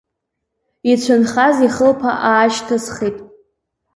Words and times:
Ицәынхаз 0.91 1.57
ихылԥа 1.67 2.11
аашьҭысхит. 2.29 3.17